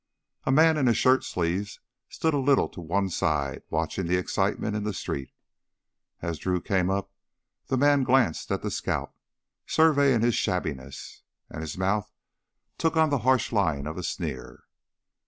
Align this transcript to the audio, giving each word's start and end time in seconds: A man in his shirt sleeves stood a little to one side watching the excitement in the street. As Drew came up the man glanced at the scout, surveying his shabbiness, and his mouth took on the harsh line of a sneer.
A 0.45 0.51
man 0.51 0.77
in 0.77 0.87
his 0.87 0.97
shirt 0.97 1.23
sleeves 1.23 1.79
stood 2.09 2.33
a 2.33 2.39
little 2.39 2.67
to 2.69 2.81
one 2.81 3.07
side 3.11 3.61
watching 3.69 4.07
the 4.07 4.17
excitement 4.17 4.75
in 4.75 4.83
the 4.83 4.95
street. 4.95 5.29
As 6.23 6.39
Drew 6.39 6.59
came 6.59 6.89
up 6.89 7.11
the 7.67 7.77
man 7.77 8.01
glanced 8.01 8.51
at 8.51 8.63
the 8.63 8.71
scout, 8.71 9.13
surveying 9.67 10.21
his 10.21 10.33
shabbiness, 10.33 11.21
and 11.51 11.61
his 11.61 11.77
mouth 11.77 12.11
took 12.79 12.97
on 12.97 13.11
the 13.11 13.19
harsh 13.19 13.51
line 13.51 13.85
of 13.85 13.95
a 13.95 14.01
sneer. 14.01 14.63